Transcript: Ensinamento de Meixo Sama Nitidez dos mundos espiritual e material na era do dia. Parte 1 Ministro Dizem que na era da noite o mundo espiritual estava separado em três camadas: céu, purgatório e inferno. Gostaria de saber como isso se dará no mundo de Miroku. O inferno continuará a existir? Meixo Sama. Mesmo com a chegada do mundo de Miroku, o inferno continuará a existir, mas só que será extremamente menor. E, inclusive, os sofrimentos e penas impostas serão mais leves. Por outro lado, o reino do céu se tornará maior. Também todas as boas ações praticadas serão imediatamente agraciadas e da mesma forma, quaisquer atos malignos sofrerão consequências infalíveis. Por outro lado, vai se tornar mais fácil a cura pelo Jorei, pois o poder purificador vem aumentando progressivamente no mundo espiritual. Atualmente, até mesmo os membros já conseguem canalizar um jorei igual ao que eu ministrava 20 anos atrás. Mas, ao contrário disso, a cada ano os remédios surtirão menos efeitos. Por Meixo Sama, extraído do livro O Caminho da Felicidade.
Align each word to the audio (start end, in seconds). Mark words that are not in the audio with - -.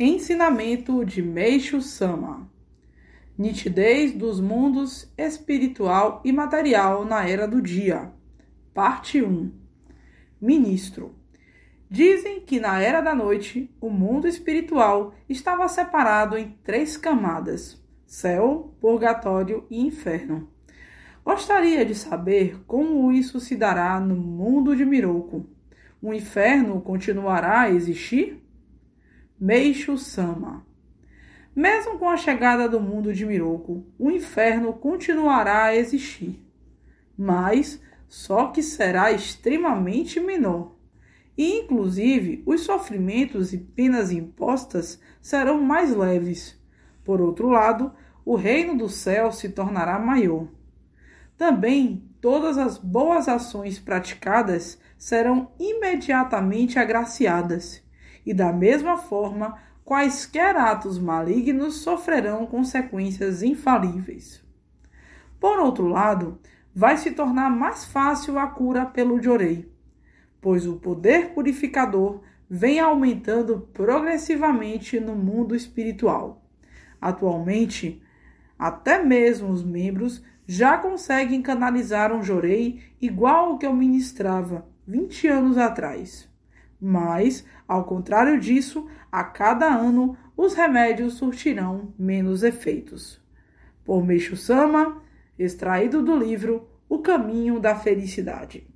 Ensinamento 0.00 1.04
de 1.04 1.20
Meixo 1.20 1.80
Sama 1.80 2.48
Nitidez 3.36 4.12
dos 4.12 4.38
mundos 4.38 5.12
espiritual 5.18 6.22
e 6.24 6.30
material 6.30 7.04
na 7.04 7.28
era 7.28 7.48
do 7.48 7.60
dia. 7.60 8.12
Parte 8.72 9.20
1 9.20 9.50
Ministro 10.40 11.16
Dizem 11.90 12.42
que 12.42 12.60
na 12.60 12.80
era 12.80 13.00
da 13.00 13.12
noite 13.12 13.74
o 13.80 13.90
mundo 13.90 14.28
espiritual 14.28 15.14
estava 15.28 15.66
separado 15.66 16.38
em 16.38 16.56
três 16.62 16.96
camadas: 16.96 17.84
céu, 18.06 18.72
purgatório 18.80 19.66
e 19.68 19.84
inferno. 19.84 20.48
Gostaria 21.24 21.84
de 21.84 21.96
saber 21.96 22.62
como 22.68 23.10
isso 23.10 23.40
se 23.40 23.56
dará 23.56 23.98
no 23.98 24.14
mundo 24.14 24.76
de 24.76 24.84
Miroku. 24.84 25.44
O 26.00 26.14
inferno 26.14 26.80
continuará 26.80 27.62
a 27.62 27.70
existir? 27.70 28.44
Meixo 29.40 29.96
Sama. 29.96 30.66
Mesmo 31.54 31.96
com 31.96 32.08
a 32.08 32.16
chegada 32.16 32.68
do 32.68 32.80
mundo 32.80 33.14
de 33.14 33.24
Miroku, 33.24 33.86
o 33.96 34.10
inferno 34.10 34.72
continuará 34.72 35.66
a 35.66 35.76
existir, 35.76 36.44
mas 37.16 37.80
só 38.08 38.48
que 38.48 38.64
será 38.64 39.12
extremamente 39.12 40.18
menor. 40.18 40.74
E, 41.36 41.60
inclusive, 41.60 42.42
os 42.44 42.62
sofrimentos 42.62 43.52
e 43.52 43.58
penas 43.58 44.10
impostas 44.10 45.00
serão 45.22 45.62
mais 45.62 45.94
leves. 45.94 46.60
Por 47.04 47.20
outro 47.20 47.48
lado, 47.48 47.92
o 48.24 48.34
reino 48.34 48.76
do 48.76 48.88
céu 48.88 49.30
se 49.30 49.50
tornará 49.50 50.00
maior. 50.00 50.48
Também 51.36 52.10
todas 52.20 52.58
as 52.58 52.76
boas 52.76 53.28
ações 53.28 53.78
praticadas 53.78 54.80
serão 54.98 55.52
imediatamente 55.60 56.76
agraciadas 56.76 57.86
e 58.28 58.34
da 58.34 58.52
mesma 58.52 58.98
forma, 58.98 59.58
quaisquer 59.82 60.54
atos 60.54 60.98
malignos 60.98 61.76
sofrerão 61.76 62.44
consequências 62.44 63.42
infalíveis. 63.42 64.44
Por 65.40 65.58
outro 65.58 65.88
lado, 65.88 66.38
vai 66.74 66.98
se 66.98 67.12
tornar 67.12 67.48
mais 67.48 67.86
fácil 67.86 68.38
a 68.38 68.46
cura 68.46 68.84
pelo 68.84 69.18
Jorei, 69.18 69.72
pois 70.42 70.66
o 70.66 70.76
poder 70.76 71.30
purificador 71.30 72.20
vem 72.50 72.78
aumentando 72.78 73.66
progressivamente 73.72 75.00
no 75.00 75.16
mundo 75.16 75.56
espiritual. 75.56 76.44
Atualmente, 77.00 78.02
até 78.58 79.02
mesmo 79.02 79.48
os 79.48 79.64
membros 79.64 80.22
já 80.46 80.76
conseguem 80.76 81.40
canalizar 81.40 82.12
um 82.12 82.22
jorei 82.22 82.82
igual 83.00 83.52
ao 83.52 83.58
que 83.58 83.64
eu 83.64 83.72
ministrava 83.72 84.66
20 84.86 85.28
anos 85.28 85.56
atrás. 85.56 86.28
Mas, 86.80 87.44
ao 87.66 87.84
contrário 87.84 88.38
disso, 88.38 88.86
a 89.10 89.24
cada 89.24 89.66
ano 89.66 90.16
os 90.36 90.54
remédios 90.54 91.14
surtirão 91.14 91.92
menos 91.98 92.42
efeitos. 92.42 93.20
Por 93.84 94.04
Meixo 94.04 94.36
Sama, 94.36 95.02
extraído 95.38 96.02
do 96.02 96.16
livro 96.16 96.68
O 96.88 96.98
Caminho 97.00 97.58
da 97.58 97.74
Felicidade. 97.74 98.66